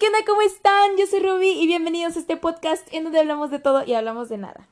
[0.00, 0.20] ¿qué onda?
[0.26, 0.96] ¿Cómo están?
[0.96, 4.30] Yo soy Ruby y bienvenidos a este podcast en donde hablamos de todo y hablamos
[4.30, 4.66] de nada.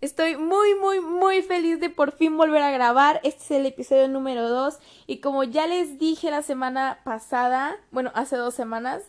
[0.00, 3.20] Estoy muy, muy, muy feliz de por fin volver a grabar.
[3.24, 4.78] Este es el episodio número 2
[5.08, 9.02] y como ya les dije la semana pasada, bueno, hace dos semanas,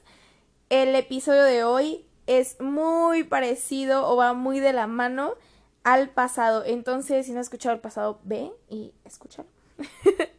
[0.71, 5.35] el episodio de hoy es muy parecido o va muy de la mano
[5.83, 6.63] al pasado.
[6.65, 9.47] Entonces, si no has escuchado el pasado, ve y escúchalo.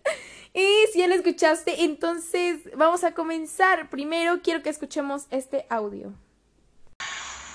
[0.56, 3.90] y si ya lo escuchaste, entonces vamos a comenzar.
[3.90, 6.14] Primero quiero que escuchemos este audio.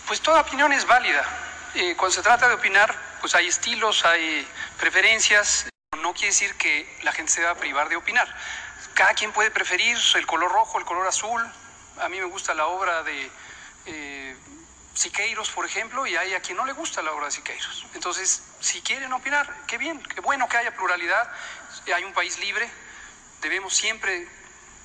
[0.05, 1.25] Pues toda opinión es válida.
[1.98, 5.67] Cuando se trata de opinar, pues hay estilos, hay preferencias.
[5.99, 8.27] No quiere decir que la gente se va privar de opinar.
[8.94, 11.41] Cada quien puede preferir el color rojo, el color azul.
[12.02, 13.31] A mí me gusta la obra de
[13.88, 14.36] eh,
[14.94, 17.88] Siqueiros, por ejemplo, y hay a quien no le gusta la obra de Siqueiros.
[17.95, 21.31] Entonces, si quieren opinar, qué bien, qué bueno que haya pluralidad.
[21.95, 22.70] Hay un país libre.
[23.41, 24.27] Debemos siempre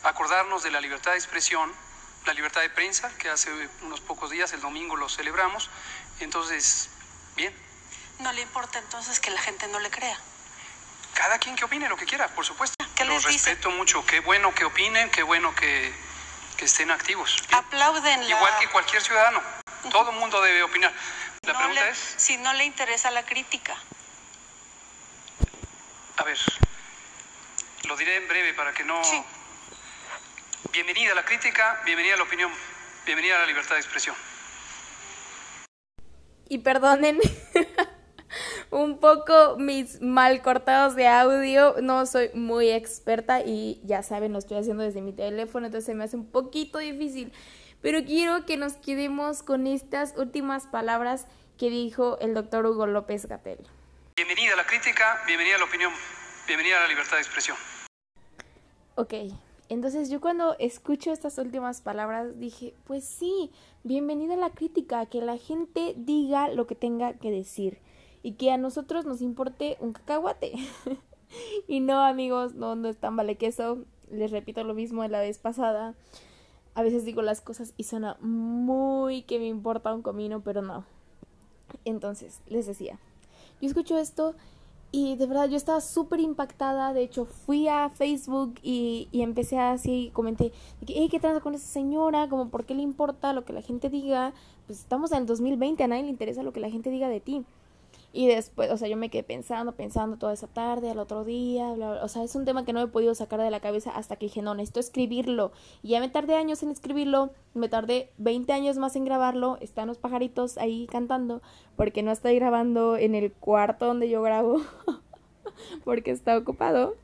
[0.02, 1.72] acordarnos de la libertad de expresión,
[2.24, 3.50] la libertad de prensa, que hace
[3.82, 5.70] unos pocos días, el domingo, lo celebramos,
[6.20, 6.88] entonces,
[7.36, 7.54] bien.
[8.18, 10.18] ¿No le importa entonces que la gente no le crea?
[11.14, 12.74] Cada quien que opine lo que quiera, por supuesto.
[12.94, 13.50] ¿Qué Los les dice?
[13.50, 14.04] respeto mucho.
[14.06, 15.94] Qué bueno que opinen, qué bueno que,
[16.56, 17.42] que estén activos.
[17.48, 17.58] Bien.
[17.58, 18.36] Aplauden la...
[18.36, 19.42] Igual que cualquier ciudadano.
[19.90, 20.92] Todo el mundo debe opinar.
[21.42, 23.76] La No pregunta le- es, Si no le interesa la crítica.
[26.16, 26.38] a ver,
[27.86, 29.02] lo diré en breve para que no...
[29.04, 29.22] Sí.
[30.72, 32.50] Bienvenida a la crítica, bienvenida a la opinión,
[33.04, 34.16] bienvenida a la libertad de expresión.
[36.48, 37.18] Y perdonen
[38.70, 41.76] un poco mis mal cortados de audio.
[41.80, 45.94] No soy muy experta y ya saben, lo estoy haciendo desde mi teléfono, entonces se
[45.94, 47.32] me hace un poquito difícil.
[47.80, 51.26] Pero quiero que nos quedemos con estas últimas palabras
[51.58, 53.58] que dijo el doctor Hugo López Gatel.
[54.16, 55.92] Bienvenida a la crítica, bienvenida a la opinión,
[56.46, 57.56] bienvenida a la libertad de expresión.
[58.98, 59.12] Ok,
[59.68, 63.50] entonces yo cuando escucho estas últimas palabras dije, pues sí,
[63.84, 67.76] bienvenida a la crítica, que la gente diga lo que tenga que decir
[68.22, 70.54] y que a nosotros nos importe un cacahuate.
[71.68, 75.20] y no, amigos, no, no es tan vale queso, les repito lo mismo de la
[75.20, 75.94] vez pasada.
[76.74, 80.86] A veces digo las cosas y suena muy que me importa un comino, pero no.
[81.84, 82.98] Entonces, les decía,
[83.60, 84.34] yo escucho esto
[84.96, 86.94] y de verdad yo estaba súper impactada.
[86.94, 91.42] De hecho, fui a Facebook y, y empecé así, comenté, de que, "Ey, ¿qué tranza
[91.42, 92.28] con esa señora?
[92.30, 94.32] Como, ¿por qué le importa lo que la gente diga?
[94.66, 97.20] Pues estamos en el 2020, a nadie le interesa lo que la gente diga de
[97.20, 97.44] ti.
[98.16, 101.70] Y después, o sea, yo me quedé pensando, pensando toda esa tarde, al otro día,
[101.74, 102.02] bla, bla.
[102.02, 104.24] o sea, es un tema que no he podido sacar de la cabeza hasta que
[104.24, 105.52] dije, no, necesito escribirlo.
[105.82, 109.88] Y ya me tardé años en escribirlo, me tardé 20 años más en grabarlo, están
[109.88, 111.42] los pajaritos ahí cantando,
[111.76, 114.62] porque no estoy grabando en el cuarto donde yo grabo,
[115.84, 116.94] porque está ocupado.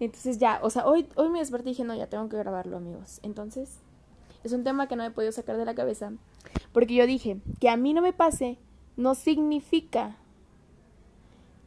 [0.00, 2.76] Entonces ya, o sea, hoy, hoy me desperté y dije, no, ya tengo que grabarlo,
[2.76, 3.20] amigos.
[3.22, 3.78] Entonces,
[4.44, 6.12] es un tema que no he podido sacar de la cabeza,
[6.74, 8.58] porque yo dije, que a mí no me pase,
[8.98, 10.18] no significa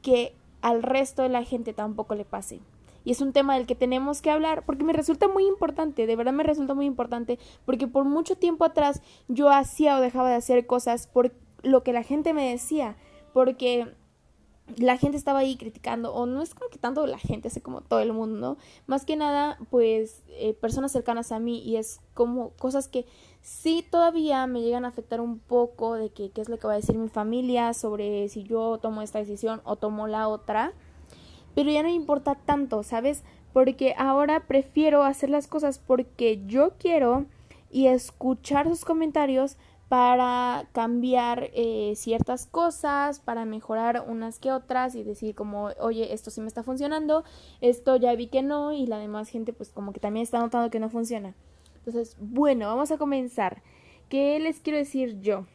[0.06, 2.60] que al resto de la gente tampoco le pase.
[3.04, 6.16] Y es un tema del que tenemos que hablar porque me resulta muy importante, de
[6.16, 10.36] verdad me resulta muy importante, porque por mucho tiempo atrás yo hacía o dejaba de
[10.36, 11.32] hacer cosas por
[11.64, 12.98] lo que la gente me decía,
[13.34, 13.96] porque
[14.78, 17.82] la gente estaba ahí criticando, o no es como que tanto la gente, es como
[17.82, 18.58] todo el mundo.
[18.88, 23.06] Más que nada, pues, eh, personas cercanas a mí, y es como cosas que
[23.42, 26.74] sí todavía me llegan a afectar un poco de que qué es lo que va
[26.74, 30.74] a decir mi familia sobre si yo tomo esta decisión o tomo la otra,
[31.54, 33.24] pero ya no me importa tanto, ¿sabes?
[33.54, 37.26] Porque ahora prefiero hacer las cosas porque yo quiero
[37.72, 39.58] y escuchar sus comentarios
[39.90, 46.32] para cambiar eh, ciertas cosas, para mejorar unas que otras y decir como, oye, esto
[46.32, 47.24] sí me está funcionando,
[47.62, 50.72] esto ya vi que no y la demás gente pues como que también está notando
[50.72, 51.36] que no funciona.
[51.78, 53.62] Entonces, bueno, vamos a comenzar.
[54.10, 55.46] ¿Qué les quiero decir yo?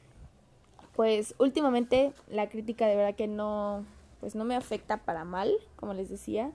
[0.95, 3.85] Pues últimamente la crítica de verdad que no,
[4.21, 6.53] pues no me afecta para mal, como les decía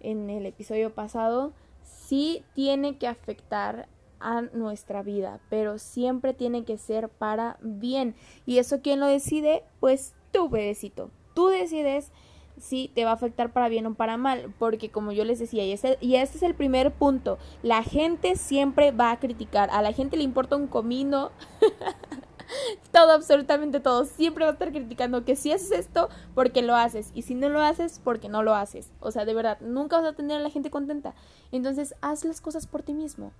[0.00, 3.88] en el episodio pasado, sí tiene que afectar
[4.20, 8.14] a nuestra vida, pero siempre tiene que ser para bien.
[8.46, 9.64] ¿Y eso quién lo decide?
[9.80, 11.10] Pues tú, bebecito.
[11.34, 12.12] Tú decides
[12.60, 15.64] si te va a afectar para bien o para mal, porque como yo les decía,
[15.64, 19.82] y este, y este es el primer punto, la gente siempre va a criticar, a
[19.82, 21.30] la gente le importa un comino,
[22.92, 27.10] todo, absolutamente todo, siempre va a estar criticando que si haces esto, porque lo haces,
[27.14, 30.12] y si no lo haces, porque no lo haces, o sea, de verdad, nunca vas
[30.12, 31.14] a tener a la gente contenta,
[31.52, 33.32] entonces haz las cosas por ti mismo,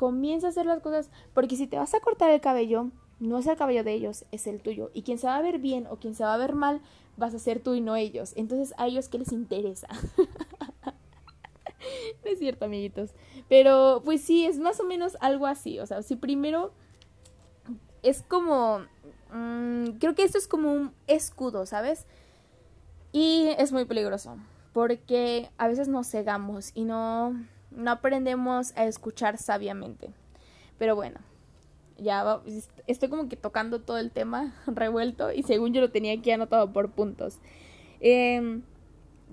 [0.00, 3.46] comienza a hacer las cosas, porque si te vas a cortar el cabello, no es
[3.46, 4.90] el cabello de ellos, es el tuyo.
[4.94, 6.80] Y quien se va a ver bien o quien se va a ver mal,
[7.18, 8.32] vas a ser tú y no ellos.
[8.34, 9.88] Entonces, a ellos, ¿qué les interesa?
[12.24, 13.10] es cierto, amiguitos.
[13.50, 15.78] Pero pues sí, es más o menos algo así.
[15.80, 16.72] O sea, si primero
[18.02, 18.78] es como...
[19.34, 22.06] Mm, creo que esto es como un escudo, ¿sabes?
[23.12, 24.38] Y es muy peligroso.
[24.72, 27.36] Porque a veces nos cegamos y no,
[27.70, 30.10] no aprendemos a escuchar sabiamente.
[30.78, 31.20] Pero bueno,
[31.98, 32.40] ya
[32.86, 36.72] estoy como que tocando todo el tema revuelto y según yo lo tenía aquí anotado
[36.72, 37.38] por puntos.
[38.00, 38.60] Eh,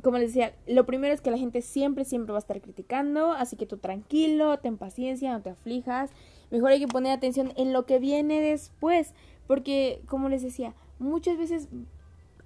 [0.01, 3.31] como les decía, lo primero es que la gente siempre, siempre va a estar criticando,
[3.31, 6.11] así que tú tranquilo, ten paciencia, no te aflijas.
[6.51, 9.13] Mejor hay que poner atención en lo que viene después,
[9.47, 11.67] porque como les decía, muchas veces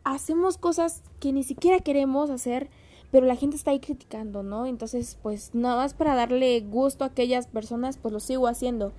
[0.04, 2.70] hacemos cosas que ni siquiera queremos hacer,
[3.12, 4.66] pero la gente está ahí criticando, ¿no?
[4.66, 8.94] Entonces, pues nada más para darle gusto a aquellas personas, pues lo sigo haciendo.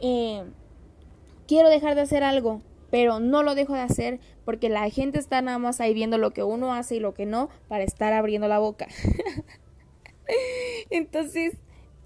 [0.00, 0.44] Eh,
[1.46, 2.60] quiero dejar de hacer algo,
[2.90, 6.32] pero no lo dejo de hacer porque la gente está nada más ahí viendo lo
[6.32, 8.88] que uno hace y lo que no para estar abriendo la boca.
[10.90, 11.54] Entonces,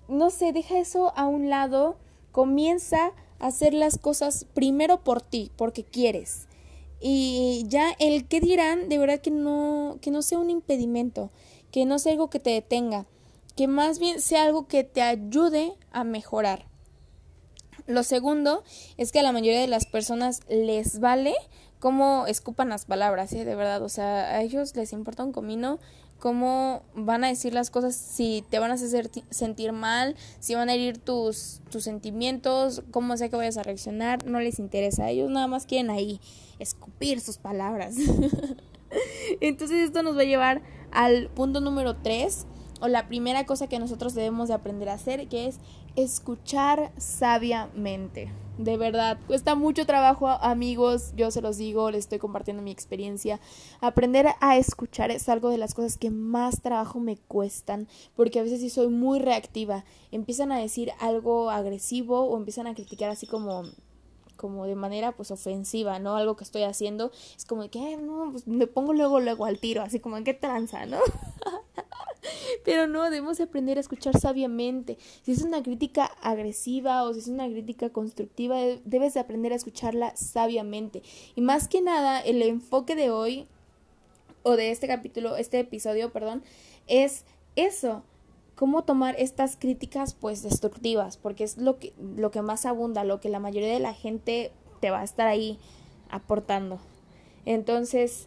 [0.09, 1.97] no sé, deja eso a un lado,
[2.33, 6.48] comienza a hacer las cosas primero por ti, porque quieres.
[7.01, 11.31] Y ya el que dirán, de verdad que no que no sea un impedimento,
[11.71, 13.07] que no sea algo que te detenga,
[13.57, 16.67] que más bien sea algo que te ayude a mejorar.
[17.87, 18.65] Lo segundo
[18.97, 21.35] es que a la mayoría de las personas les vale
[21.79, 23.45] cómo escupan las palabras, ¿eh?
[23.45, 23.83] de verdad.
[23.83, 25.79] O sea, a ellos les importa un comino
[26.19, 30.69] cómo van a decir las cosas, si te van a hacer sentir mal, si van
[30.69, 35.09] a herir tus, tus sentimientos, cómo sea que vayas a reaccionar, no les interesa.
[35.11, 36.21] Ellos nada más quieren ahí
[36.59, 37.97] escupir sus palabras.
[39.41, 42.47] Entonces esto nos va a llevar al punto número 3
[42.81, 45.59] o la primera cosa que nosotros debemos de aprender a hacer, que es
[45.97, 48.31] escuchar sabiamente.
[48.59, 53.39] De verdad, cuesta mucho trabajo, amigos, yo se los digo, les estoy compartiendo mi experiencia.
[53.81, 57.87] Aprender a escuchar es algo de las cosas que más trabajo me cuestan,
[58.17, 59.85] porque a veces sí soy muy reactiva.
[60.11, 63.63] Empiezan a decir algo agresivo o empiezan a criticar así como
[64.39, 66.17] como de manera pues ofensiva, ¿no?
[66.17, 69.59] Algo que estoy haciendo, es como de que, no, pues me pongo luego, luego al
[69.59, 71.01] tiro, así como en qué tranza, ¿no?
[72.65, 74.97] Pero no, debemos aprender a escuchar sabiamente.
[75.23, 79.57] Si es una crítica agresiva o si es una crítica constructiva, debes de aprender a
[79.57, 81.03] escucharla sabiamente.
[81.35, 83.47] Y más que nada, el enfoque de hoy,
[84.43, 86.43] o de este capítulo, este episodio, perdón,
[86.87, 87.25] es
[87.57, 88.03] eso,
[88.59, 93.21] cómo tomar estas críticas pues destructivas, porque es lo que, lo que más abunda, lo
[93.21, 94.51] que la mayoría de la gente
[94.81, 95.61] te va a estar ahí
[96.11, 96.81] aportando.
[97.45, 98.27] Entonces,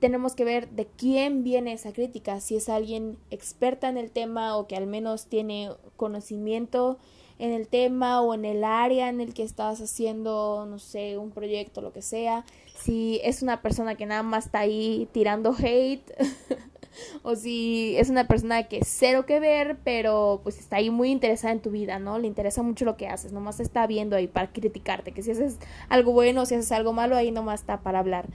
[0.00, 4.56] tenemos que ver de quién viene esa crítica, si es alguien experta en el tema
[4.56, 6.98] o que al menos tiene conocimiento
[7.38, 11.30] en el tema o en el área en el que estás haciendo, no sé, un
[11.30, 12.44] proyecto, lo que sea,
[12.74, 16.12] si es una persona que nada más está ahí tirando hate
[17.22, 21.52] o si es una persona que cero que ver, pero pues está ahí muy interesada
[21.52, 22.18] en tu vida, ¿no?
[22.18, 25.58] Le interesa mucho lo que haces, nomás está viendo ahí para criticarte, que si haces
[25.88, 28.26] algo bueno o si haces algo malo, ahí nomás está para hablar.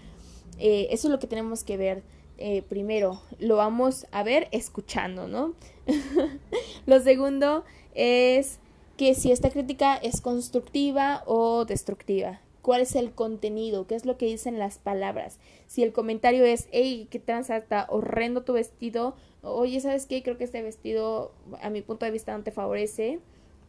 [0.60, 2.04] Eh, eso es lo que tenemos que ver
[2.38, 3.22] eh, primero.
[3.40, 5.54] Lo vamos a ver escuchando, ¿no?
[6.86, 7.64] lo segundo
[7.94, 8.60] es
[8.98, 12.42] que si esta crítica es constructiva o destructiva.
[12.62, 13.88] ¿Cuál es el contenido?
[13.88, 15.40] ¿Qué es lo que dicen las palabras?
[15.68, 19.16] Si el comentario es, hey, qué transa, horrendo tu vestido.
[19.42, 20.22] Oye, ¿sabes qué?
[20.22, 21.32] Creo que este vestido,
[21.62, 23.20] a mi punto de vista, no te favorece.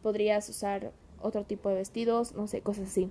[0.03, 0.91] Podrías usar
[1.21, 3.09] otro tipo de vestidos, no sé, cosas así.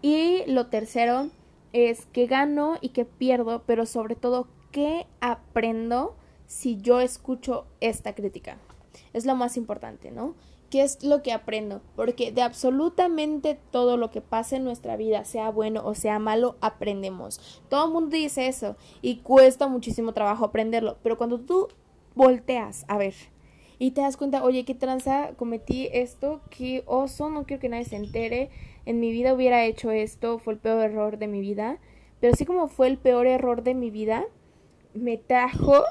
[0.00, 1.28] Y lo tercero
[1.72, 8.14] es que gano y que pierdo, pero sobre todo qué aprendo si yo escucho esta
[8.14, 8.58] crítica.
[9.12, 10.34] Es lo más importante, ¿no?
[10.70, 11.80] ¿Qué es lo que aprendo?
[11.94, 16.56] Porque de absolutamente todo lo que pasa en nuestra vida, sea bueno o sea malo,
[16.60, 17.62] aprendemos.
[17.68, 21.68] Todo el mundo dice eso y cuesta muchísimo trabajo aprenderlo, pero cuando tú
[22.14, 23.14] volteas a ver
[23.78, 27.84] y te das cuenta, oye, qué tranza, cometí esto, qué oso, no quiero que nadie
[27.84, 28.50] se entere,
[28.86, 31.78] en mi vida hubiera hecho esto, fue el peor error de mi vida,
[32.20, 34.24] pero así como fue el peor error de mi vida,
[34.94, 35.84] me trajo,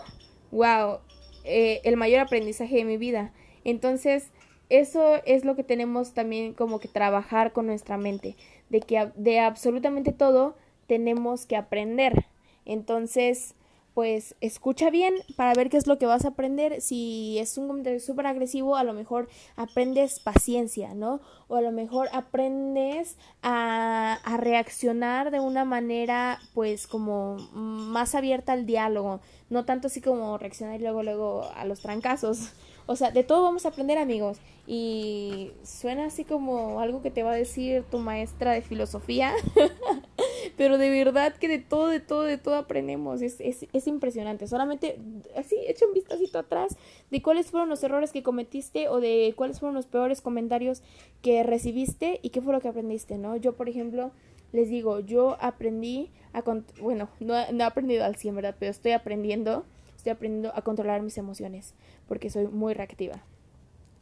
[0.51, 0.99] wow,
[1.43, 3.31] eh, el mayor aprendizaje de mi vida.
[3.63, 4.31] Entonces,
[4.69, 8.35] eso es lo que tenemos también como que trabajar con nuestra mente,
[8.69, 10.55] de que de absolutamente todo
[10.87, 12.25] tenemos que aprender.
[12.65, 13.55] Entonces,
[13.95, 16.81] pues escucha bien para ver qué es lo que vas a aprender.
[16.81, 21.21] Si es un comentario súper agresivo, a lo mejor aprendes paciencia, ¿no?
[21.47, 28.65] O a lo mejor aprendes a, reaccionar de una manera, pues, como más abierta al
[28.65, 29.21] diálogo.
[29.49, 32.51] No tanto así como reaccionar luego, luego a los trancazos.
[32.87, 34.37] O sea, de todo vamos a aprender, amigos.
[34.67, 39.33] Y suena así como algo que te va a decir tu maestra de filosofía.
[40.57, 43.21] Pero de verdad que de todo, de todo, de todo aprendemos.
[43.21, 44.47] Es, es, es impresionante.
[44.47, 44.99] Solamente
[45.35, 46.77] así, echa un vistacito atrás
[47.11, 50.83] de cuáles fueron los errores que cometiste o de cuáles fueron los peores comentarios
[51.21, 53.35] que recibiste y qué fue lo que aprendiste, ¿no?
[53.35, 54.11] Yo, por ejemplo,
[54.51, 56.43] les digo, yo aprendí a...
[56.81, 58.55] Bueno, no, no he aprendido al 100, ¿verdad?
[58.59, 59.65] Pero estoy aprendiendo,
[60.05, 61.73] estoy aprendiendo a controlar mis emociones
[62.07, 63.23] porque soy muy reactiva.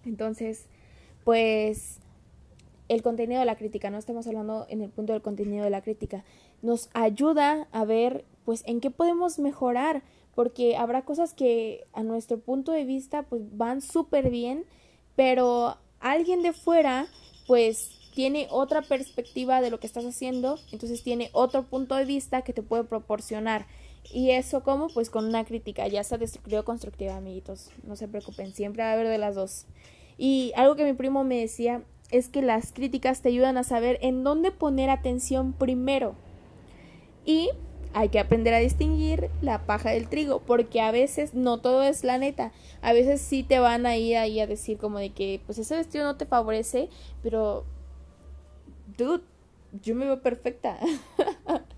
[0.03, 0.65] Entonces,
[1.23, 1.99] pues
[2.89, 5.81] el contenido de la crítica, no estamos hablando en el punto del contenido de la
[5.81, 6.25] crítica,
[6.61, 10.03] nos ayuda a ver pues en qué podemos mejorar,
[10.35, 14.65] porque habrá cosas que a nuestro punto de vista pues van súper bien,
[15.15, 17.07] pero alguien de fuera
[17.47, 22.41] pues tiene otra perspectiva de lo que estás haciendo, entonces tiene otro punto de vista
[22.41, 23.67] que te puede proporcionar.
[24.11, 28.07] Y eso como pues con una crítica, ya sea destructiva o constructiva, amiguitos, no se
[28.07, 29.65] preocupen, siempre va a haber de las dos.
[30.17, 33.97] Y algo que mi primo me decía es que las críticas te ayudan a saber
[34.01, 36.15] en dónde poner atención primero.
[37.25, 37.49] Y
[37.93, 42.03] hay que aprender a distinguir la paja del trigo, porque a veces no todo es
[42.03, 42.51] la neta.
[42.81, 45.75] A veces sí te van a ir ahí a decir como de que pues ese
[45.75, 46.89] vestido no te favorece,
[47.21, 47.65] pero
[48.97, 49.23] dude,
[49.81, 50.77] yo me veo perfecta.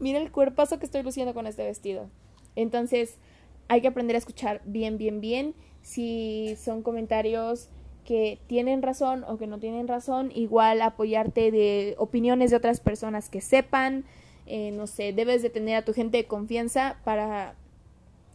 [0.00, 2.08] Mira el cuerpazo que estoy luciendo con este vestido.
[2.56, 3.16] Entonces,
[3.68, 5.54] hay que aprender a escuchar bien, bien, bien.
[5.82, 7.68] Si son comentarios
[8.04, 13.28] que tienen razón o que no tienen razón, igual apoyarte de opiniones de otras personas
[13.28, 14.04] que sepan,
[14.46, 17.54] eh, no sé, debes de tener a tu gente de confianza para,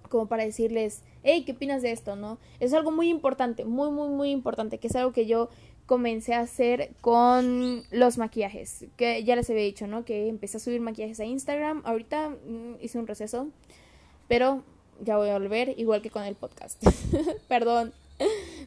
[0.10, 2.16] como para decirles, hey, ¿qué opinas de esto?
[2.16, 2.38] ¿No?
[2.60, 5.50] Es algo muy importante, muy, muy, muy importante, que es algo que yo
[5.86, 10.06] comencé a hacer con los maquillajes, que ya les había dicho, ¿no?
[10.06, 13.50] Que empecé a subir maquillajes a Instagram, ahorita mm, hice un receso,
[14.27, 14.63] pero
[15.01, 16.84] ya voy a volver, igual que con el podcast.
[17.48, 17.94] Perdón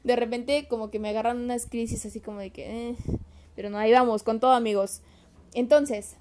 [0.05, 2.91] de repente como que me agarran unas crisis así como de que...
[2.91, 2.97] Eh,
[3.55, 5.01] pero no, ahí vamos, con todo amigos.
[5.53, 6.17] Entonces,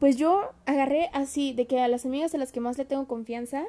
[0.00, 3.06] pues yo agarré así de que a las amigas a las que más le tengo
[3.06, 3.64] confianza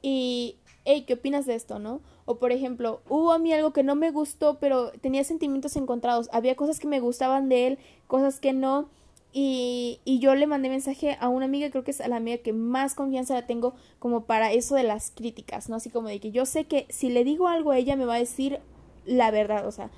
[0.00, 2.00] y, hey, ¿qué opinas de esto, no?
[2.30, 6.28] O por ejemplo, hubo a mí algo que no me gustó, pero tenía sentimientos encontrados.
[6.30, 8.88] Había cosas que me gustaban de él, cosas que no.
[9.32, 12.38] Y, y yo le mandé mensaje a una amiga, creo que es a la amiga
[12.38, 15.74] que más confianza la tengo como para eso de las críticas, ¿no?
[15.74, 18.14] Así como de que yo sé que si le digo algo a ella me va
[18.14, 18.60] a decir
[19.04, 19.90] la verdad, o sea,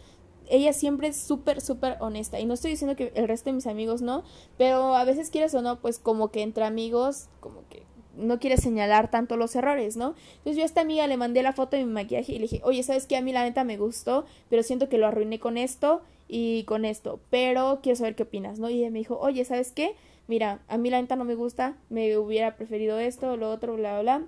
[0.48, 2.40] ella siempre es súper, súper honesta.
[2.40, 4.24] Y no estoy diciendo que el resto de mis amigos no,
[4.56, 7.82] pero a veces quieres o no, pues como que entre amigos, como que
[8.16, 10.14] no quieres señalar tanto los errores, ¿no?
[10.38, 12.60] Entonces yo a esta amiga le mandé la foto de mi maquillaje y le dije,
[12.64, 13.16] oye, ¿sabes qué?
[13.16, 16.84] A mí la neta me gustó, pero siento que lo arruiné con esto y con
[16.84, 18.70] esto, pero quiero saber qué opinas, ¿no?
[18.70, 19.94] Y ella me dijo, oye, ¿sabes qué?
[20.28, 24.00] Mira, a mí la neta no me gusta, me hubiera preferido esto, lo otro, bla,
[24.00, 24.26] bla, bla.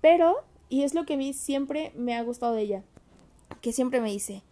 [0.00, 0.36] Pero,
[0.68, 2.82] y es lo que a mí siempre me ha gustado de ella,
[3.60, 4.42] que siempre me dice,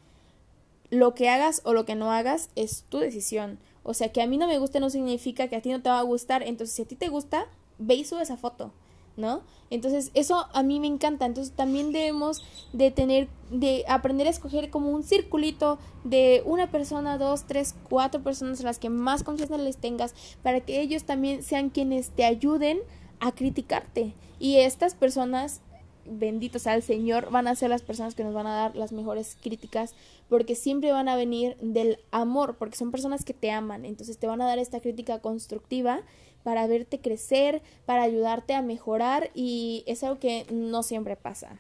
[0.91, 3.59] lo que hagas o lo que no hagas es tu decisión.
[3.83, 5.89] O sea, que a mí no me guste no significa que a ti no te
[5.89, 6.43] va a gustar.
[6.43, 7.47] Entonces, si a ti te gusta,
[7.87, 8.73] ve y esa foto.
[9.17, 9.43] ¿no?
[9.71, 11.27] Entonces, eso a mí me encanta.
[11.27, 17.19] Entonces, también debemos de tener, de aprender a escoger como un circulito de una persona,
[17.19, 21.43] dos, tres, cuatro personas a las que más confianza les tengas para que ellos también
[21.43, 22.81] sean quienes te ayuden
[23.21, 24.15] a criticarte.
[24.39, 25.61] Y estas personas
[26.05, 29.37] benditos al Señor, van a ser las personas que nos van a dar las mejores
[29.41, 29.95] críticas,
[30.29, 34.27] porque siempre van a venir del amor, porque son personas que te aman, entonces te
[34.27, 36.01] van a dar esta crítica constructiva
[36.43, 41.59] para verte crecer, para ayudarte a mejorar y es algo que no siempre pasa.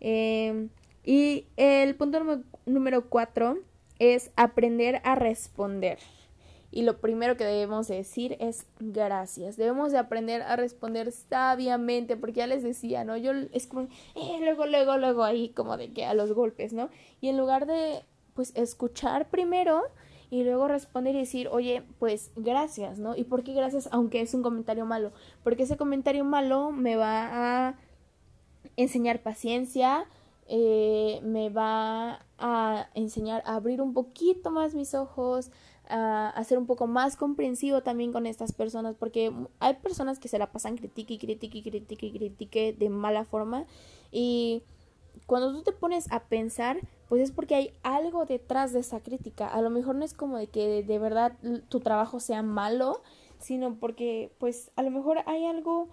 [0.00, 0.68] Em,
[1.04, 3.58] y el punto número cuatro
[3.98, 5.98] es aprender a responder.
[6.72, 9.58] Y lo primero que debemos decir es gracias.
[9.58, 13.18] Debemos de aprender a responder sabiamente, porque ya les decía, ¿no?
[13.18, 16.88] Yo es como, eh, luego, luego, luego ahí como de que a los golpes, ¿no?
[17.20, 18.02] Y en lugar de,
[18.34, 19.82] pues, escuchar primero,
[20.32, 23.14] y luego responder y decir, oye, pues gracias, ¿no?
[23.14, 25.12] ¿Y por qué gracias aunque es un comentario malo?
[25.44, 27.74] Porque ese comentario malo me va a
[28.78, 30.06] enseñar paciencia,
[30.48, 35.50] eh, me va a enseñar a abrir un poquito más mis ojos,
[35.90, 40.38] a, ser un poco más comprensivo también con estas personas, porque hay personas que se
[40.38, 43.66] la pasan critique y critique y critique y critique de mala forma
[44.10, 44.62] y
[45.26, 46.78] cuando tú te pones a pensar,
[47.12, 49.46] pues es porque hay algo detrás de esa crítica.
[49.46, 51.34] A lo mejor no es como de que de verdad
[51.68, 53.02] tu trabajo sea malo,
[53.38, 55.90] sino porque pues a lo mejor hay algo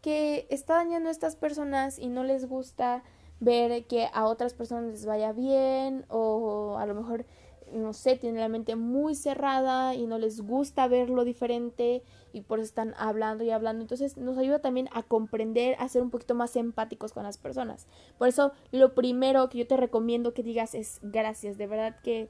[0.00, 3.02] que está dañando a estas personas y no les gusta
[3.40, 7.26] ver que a otras personas les vaya bien o a lo mejor
[7.72, 12.42] no sé, tienen la mente muy cerrada y no les gusta ver lo diferente y
[12.42, 13.82] por eso están hablando y hablando.
[13.82, 17.86] Entonces nos ayuda también a comprender, a ser un poquito más empáticos con las personas.
[18.18, 21.58] Por eso lo primero que yo te recomiendo que digas es gracias.
[21.58, 22.28] De verdad que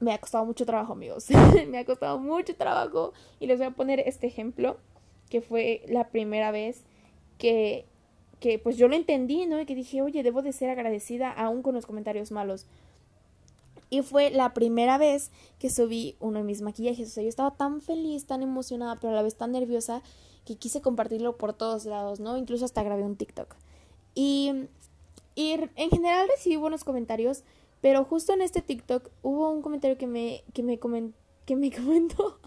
[0.00, 1.28] me ha costado mucho trabajo, amigos.
[1.68, 3.12] me ha costado mucho trabajo.
[3.40, 4.78] Y les voy a poner este ejemplo,
[5.30, 6.84] que fue la primera vez
[7.38, 7.86] que,
[8.40, 9.60] que pues yo lo entendí, ¿no?
[9.60, 12.66] Y que dije, oye, debo de ser agradecida aún con los comentarios malos.
[13.88, 17.08] Y fue la primera vez que subí uno de mis maquillajes.
[17.08, 20.02] O sea, yo estaba tan feliz, tan emocionada, pero a la vez tan nerviosa
[20.44, 22.36] que quise compartirlo por todos lados, ¿no?
[22.36, 23.54] Incluso hasta grabé un TikTok.
[24.14, 24.68] Y,
[25.34, 27.42] y en general recibí buenos comentarios,
[27.80, 30.78] pero justo en este TikTok hubo un comentario que me, que me,
[31.44, 32.38] que me comentó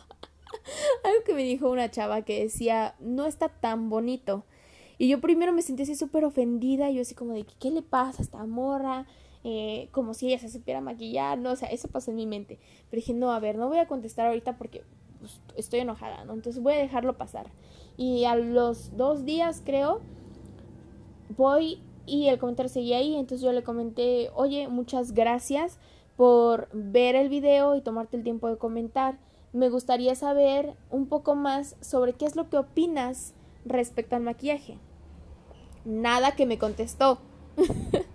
[1.04, 4.44] algo que me dijo una chava que decía, no está tan bonito.
[4.98, 8.22] Y yo primero me sentí así súper ofendida, yo así como de, ¿qué le pasa
[8.22, 9.06] a esta morra?
[9.44, 12.60] Eh, como si ella se supiera maquillar, no, o sea, eso pasó en mi mente.
[12.90, 14.84] Pero dije, no, a ver, no voy a contestar ahorita porque
[15.20, 16.34] pues, estoy enojada, ¿no?
[16.34, 17.48] Entonces voy a dejarlo pasar.
[17.98, 20.02] Y a los dos días, creo,
[21.38, 25.78] voy y el comentario seguía ahí, entonces yo le comenté, oye, muchas gracias
[26.18, 29.20] por ver el video y tomarte el tiempo de comentar.
[29.54, 33.34] Me gustaría saber un poco más sobre qué es lo que opinas
[33.66, 34.78] respecto al maquillaje.
[35.86, 37.20] Nada que me contestó.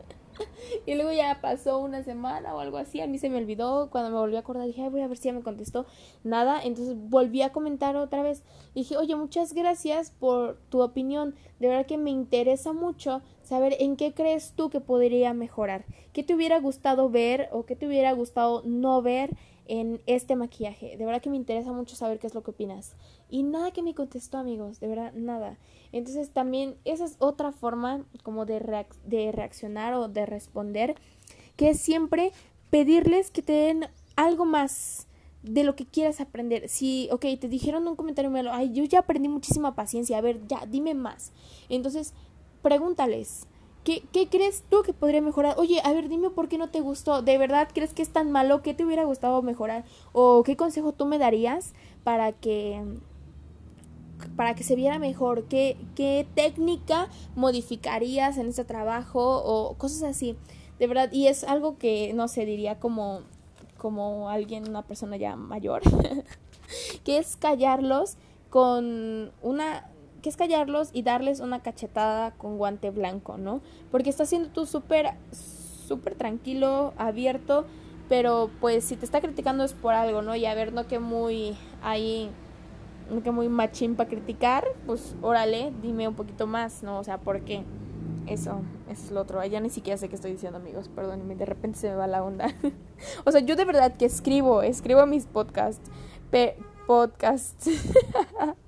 [0.87, 4.11] y luego ya pasó una semana o algo así, a mí se me olvidó, cuando
[4.11, 5.87] me volví a acordar dije, Ay, voy a ver si ya me contestó,
[6.23, 8.43] nada, entonces volví a comentar otra vez,
[8.75, 13.97] dije, oye, muchas gracias por tu opinión, de verdad que me interesa mucho saber en
[13.97, 18.13] qué crees tú que podría mejorar, qué te hubiera gustado ver o qué te hubiera
[18.13, 19.31] gustado no ver
[19.67, 20.97] en este maquillaje.
[20.97, 22.97] De verdad que me interesa mucho saber qué es lo que opinas.
[23.31, 25.59] Y nada que me contestó, amigos, de verdad, nada.
[25.93, 28.59] Entonces también esa es otra forma como de,
[29.33, 30.97] reaccionar o de responder,
[31.57, 32.33] que es siempre
[32.71, 35.07] pedirles que te den algo más
[35.43, 36.69] de lo que quieras aprender.
[36.69, 40.47] Si, ok, te dijeron un comentario malo, ay, yo ya aprendí muchísima paciencia, a ver,
[40.47, 41.33] ya, dime más.
[41.69, 42.15] Entonces,
[42.63, 43.47] pregúntales,
[43.85, 45.57] ¿Qué, ¿Qué, crees tú que podría mejorar?
[45.59, 47.21] Oye, a ver, dime por qué no te gustó.
[47.21, 48.63] ¿De verdad crees que es tan malo?
[48.63, 49.85] ¿Qué te hubiera gustado mejorar?
[50.13, 52.83] ¿O qué consejo tú me darías para que
[54.37, 55.45] para que se viera mejor?
[55.45, 59.43] ¿Qué, qué técnica modificarías en este trabajo?
[59.45, 60.37] O cosas así.
[60.79, 63.21] De verdad, y es algo que, no sé, diría como,
[63.77, 65.83] como alguien, una persona ya mayor,
[67.05, 68.17] que es callarlos
[68.51, 69.89] con una
[70.25, 73.61] que es callarlos y darles una cachetada con guante blanco, ¿no?
[73.91, 77.67] Porque estás siendo tú súper, súper tranquilo, abierto,
[78.09, 80.35] pero pues si te está criticando es por algo, ¿no?
[80.35, 82.31] Y a ver, no que muy ahí,
[83.11, 87.01] no que muy machín para criticar, pues órale, dime un poquito más, ¿no?
[87.01, 87.63] O sea, ¿por qué?
[88.27, 89.45] Eso, es lo otro.
[89.45, 90.89] Ya ni siquiera sé qué estoy diciendo, amigos.
[90.89, 92.47] Perdónenme, de repente se me va la onda.
[93.27, 95.91] o sea, yo de verdad que escribo, escribo mis podcasts.
[96.87, 97.69] Podcasts.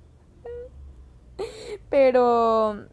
[1.89, 2.85] Pero,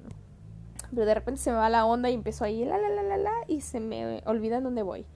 [0.91, 3.17] pero de repente se me va la onda y empezó ahí la la la la
[3.17, 5.07] la y se me olvida dónde voy.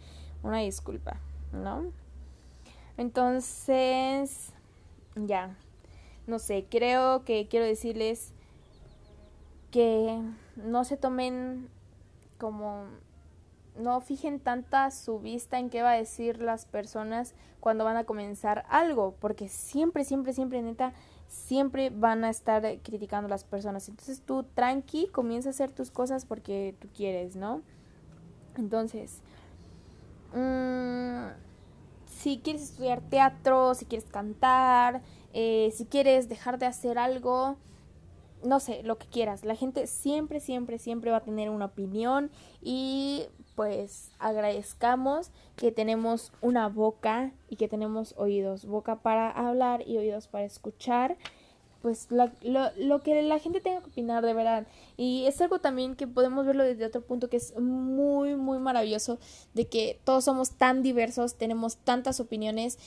[0.42, 1.18] Una disculpa,
[1.52, 1.92] ¿no?
[2.96, 4.52] Entonces,
[5.14, 5.56] ya.
[6.26, 8.32] No sé, creo que quiero decirles
[9.70, 10.20] que
[10.56, 11.68] no se tomen
[12.38, 12.86] como
[13.78, 18.04] no fijen tanta su vista en qué va a decir las personas cuando van a
[18.04, 20.92] comenzar algo, porque siempre, siempre, siempre, neta,
[21.28, 23.88] siempre van a estar criticando a las personas.
[23.88, 27.62] Entonces tú tranqui, comienza a hacer tus cosas porque tú quieres, ¿no?
[28.56, 29.20] Entonces,
[30.34, 31.28] mmm,
[32.06, 37.56] si quieres estudiar teatro, si quieres cantar, eh, si quieres dejar de hacer algo,
[38.42, 39.44] no sé, lo que quieras.
[39.44, 42.30] La gente siempre, siempre, siempre va a tener una opinión
[42.62, 43.26] y
[43.58, 50.28] pues agradezcamos que tenemos una boca y que tenemos oídos, boca para hablar y oídos
[50.28, 51.16] para escuchar,
[51.82, 52.30] pues lo,
[52.76, 54.68] lo, que la gente tenga que opinar de verdad.
[54.96, 59.18] Y es algo también que podemos verlo desde otro punto que es muy, muy maravilloso,
[59.54, 62.78] de que todos somos tan diversos, tenemos tantas opiniones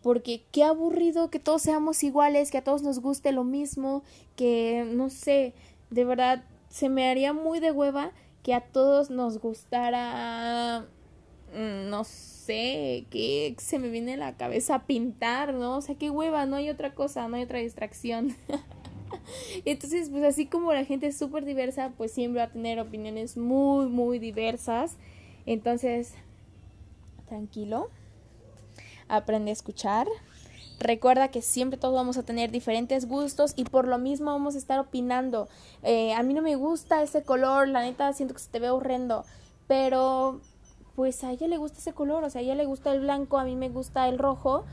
[0.00, 4.04] porque qué aburrido que todos seamos iguales, que a todos nos guste lo mismo,
[4.36, 5.54] que no sé,
[5.90, 10.86] de verdad se me haría muy de hueva que a todos nos gustara,
[11.54, 15.76] mm, no sé, que se me viene a la cabeza pintar, ¿no?
[15.76, 18.36] O sea, qué hueva, no hay otra cosa, no hay otra distracción.
[19.64, 23.36] Entonces, pues así como la gente es súper diversa, pues siempre va a tener opiniones
[23.36, 24.96] muy, muy diversas.
[25.46, 26.14] Entonces,
[27.28, 27.90] tranquilo,
[29.08, 30.06] aprende a escuchar
[30.80, 34.58] Recuerda que siempre todos vamos a tener diferentes gustos y por lo mismo vamos a
[34.58, 35.46] estar opinando.
[35.82, 38.70] Eh, a mí no me gusta ese color, la neta siento que se te ve
[38.70, 39.26] horrendo,
[39.68, 40.40] pero
[40.96, 43.38] pues a ella le gusta ese color, o sea, a ella le gusta el blanco,
[43.38, 44.64] a mí me gusta el rojo.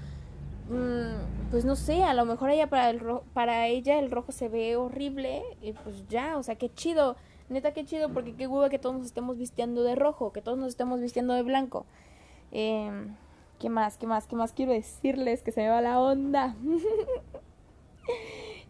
[0.70, 3.02] Mm, pues no sé, a lo mejor ella para, el
[3.34, 7.18] para ella el rojo se ve horrible y pues ya, o sea, qué chido.
[7.50, 10.58] Neta, qué chido, porque qué hueva que todos nos estemos vistiendo de rojo, que todos
[10.58, 11.86] nos estemos vistiendo de blanco.
[12.54, 13.08] Eh,
[13.60, 13.98] ¿Qué más?
[13.98, 14.28] ¿Qué más?
[14.28, 15.42] ¿Qué más quiero decirles?
[15.42, 16.56] Que se me va la onda.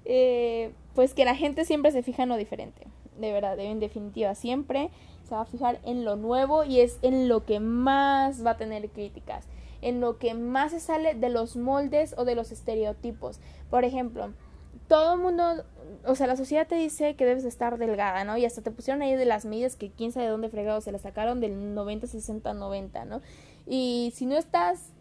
[0.09, 2.87] Eh, pues que la gente siempre se fija en lo diferente.
[3.17, 4.89] De verdad, en definitiva, siempre
[5.27, 8.57] se va a fijar en lo nuevo y es en lo que más va a
[8.57, 9.45] tener críticas.
[9.81, 13.41] En lo que más se sale de los moldes o de los estereotipos.
[13.69, 14.31] Por ejemplo,
[14.87, 15.65] todo el mundo,
[16.05, 18.37] o sea, la sociedad te dice que debes estar delgada, ¿no?
[18.37, 20.91] Y hasta te pusieron ahí de las medidas que quién sabe de dónde fregado se
[20.91, 23.21] las sacaron del 90, 60, 90, ¿no?
[23.65, 24.91] Y si no estás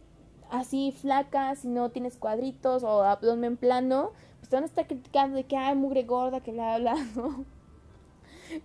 [0.50, 5.36] así flaca, si no tienes cuadritos o abdomen plano, pues te van a estar criticando
[5.36, 7.44] de que hay mugre gorda, que la habla, ¿no?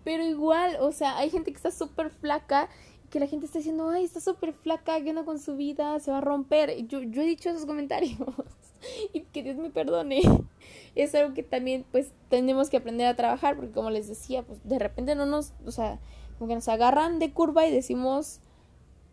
[0.04, 2.70] Pero igual, o sea, hay gente que está súper flaca
[3.10, 6.00] que la gente está diciendo, ay, está súper flaca, ¿qué onda con su vida?
[6.00, 6.88] Se va a romper.
[6.88, 8.18] Yo, yo he dicho esos comentarios
[9.13, 10.22] y que Dios me perdone.
[10.94, 14.60] Es algo que también, pues, tenemos que aprender a trabajar porque, como les decía, pues,
[14.67, 16.00] de repente no nos, o sea,
[16.38, 18.41] como que nos agarran de curva y decimos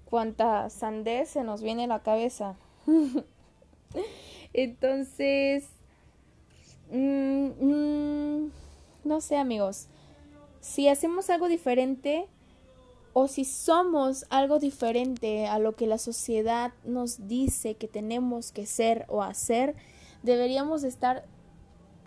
[0.04, 2.56] cuánta sandez se nos viene a la cabeza.
[4.52, 5.68] Entonces,
[6.90, 8.50] mmm, mmm,
[9.04, 9.88] no sé, amigos
[10.60, 12.28] si hacemos algo diferente
[13.20, 18.64] o si somos algo diferente a lo que la sociedad nos dice que tenemos que
[18.64, 19.74] ser o hacer,
[20.22, 21.24] deberíamos estar,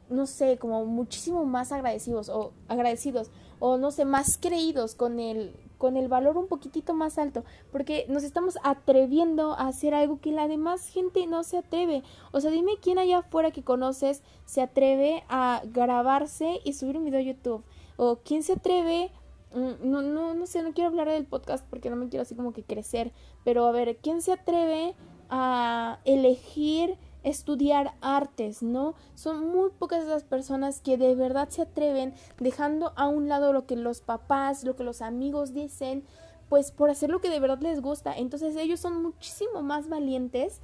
[0.10, 5.54] no sé, como muchísimo más agradecidos o agradecidos o no sé, más creídos con el
[5.78, 10.32] con el valor un poquitito más alto, porque nos estamos atreviendo a hacer algo que
[10.32, 12.04] la demás gente no se atreve.
[12.32, 17.06] O sea, dime quién allá afuera que conoces se atreve a grabarse y subir un
[17.06, 17.64] video a YouTube
[17.98, 19.12] o quién se atreve
[19.54, 22.54] no, no, no sé, no quiero hablar del podcast porque no me quiero así como
[22.54, 23.12] que crecer,
[23.44, 24.96] pero a ver, ¿quién se atreve
[25.30, 28.96] a elegir estudiar artes, ¿no?
[29.16, 33.66] Son muy pocas las personas que de verdad se atreven dejando a un lado lo
[33.66, 36.04] que los papás, lo que los amigos dicen,
[36.50, 38.16] pues por hacer lo que de verdad les gusta.
[38.18, 40.62] Entonces ellos son muchísimo más valientes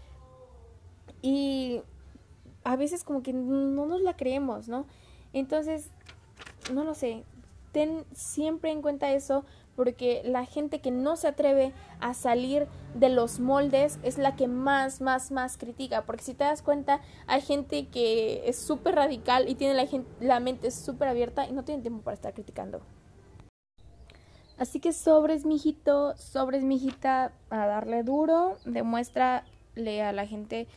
[1.21, 1.82] y
[2.63, 4.86] a veces como que no nos la creemos, ¿no?
[5.34, 5.89] Entonces
[6.73, 7.23] no lo sé,
[7.71, 9.45] ten siempre en cuenta eso
[9.77, 14.47] porque la gente que no se atreve a salir de los moldes es la que
[14.47, 16.03] más, más, más critica.
[16.03, 19.88] Porque si te das cuenta, hay gente que es súper radical y tiene la,
[20.19, 22.82] la mente súper abierta y no tiene tiempo para estar criticando.
[24.58, 30.67] Así que sobres, mijito, sobres, mijita, a darle duro, demuéstrale a la gente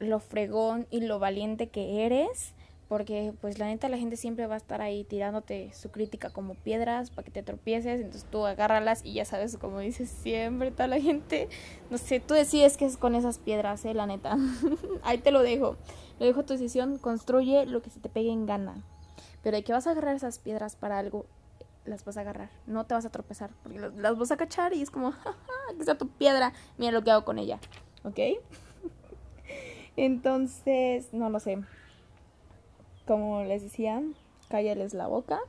[0.00, 2.52] lo fregón y lo valiente que eres
[2.88, 6.54] porque pues la neta la gente siempre va a estar ahí tirándote su crítica como
[6.54, 10.86] piedras para que te tropieces, entonces tú agárralas y ya sabes, como dices siempre toda
[10.88, 11.48] la gente,
[11.90, 14.36] no sé, tú decides qué es con esas piedras, eh, la neta.
[15.02, 15.76] ahí te lo dejo.
[16.18, 18.82] Lo dejo a tu decisión, construye lo que se te pegue en gana.
[19.42, 21.26] Pero de que vas a agarrar esas piedras para algo,
[21.84, 24.82] las vas a agarrar, no te vas a tropezar, porque las vas a cachar y
[24.82, 25.36] es como, jaja,
[25.70, 27.60] aquí está tu piedra, mira lo que hago con ella,
[28.04, 28.18] ¿ok?
[29.96, 31.58] Entonces, no lo sé
[33.08, 34.02] como les decía,
[34.50, 35.40] cállales la boca,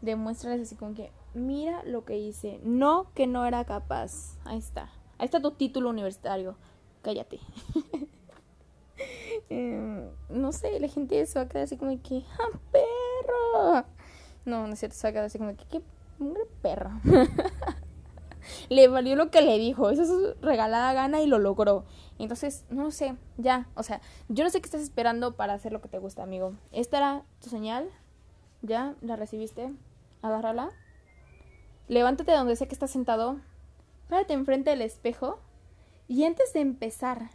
[0.00, 4.90] demuéstrales así como que, mira lo que hice, no que no era capaz, ahí está,
[5.16, 6.56] ahí está tu título universitario,
[7.02, 7.38] cállate.
[9.48, 13.86] Em, no sé, la gente se va a quedar así como que, ¡ah, perro!
[14.44, 15.80] No, no es cierto, se va a quedar así como que, ¡qué
[16.60, 16.90] perro!
[18.68, 21.84] le valió lo que le dijo, eso es su regalada gana y lo logró.
[22.18, 25.80] Entonces, no sé, ya, o sea, yo no sé qué estás esperando para hacer lo
[25.80, 26.54] que te gusta, amigo.
[26.72, 27.88] Esta era tu señal,
[28.62, 29.72] ya, la recibiste,
[30.22, 30.70] agárrala.
[31.86, 33.40] Levántate donde sea que estás sentado,
[34.08, 35.38] párate enfrente del espejo
[36.08, 37.30] y antes de empezar,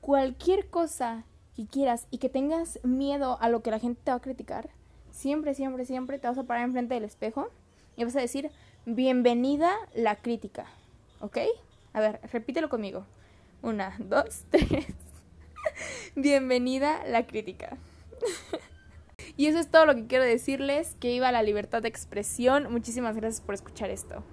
[0.00, 4.18] cualquier cosa que quieras y que tengas miedo a lo que la gente te va
[4.18, 4.70] a criticar,
[5.10, 7.48] siempre, siempre, siempre te vas a parar enfrente del espejo
[7.96, 8.50] y vas a decir,
[8.94, 10.66] bienvenida la crítica,
[11.20, 11.38] ¿ok?
[11.92, 13.06] A ver, repítelo conmigo.
[13.60, 14.86] Una, dos, tres.
[16.16, 17.76] Bienvenida la crítica.
[19.36, 22.72] y eso es todo lo que quiero decirles, que iba la libertad de expresión.
[22.72, 24.24] Muchísimas gracias por escuchar esto.